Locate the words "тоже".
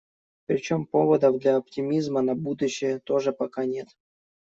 2.97-3.31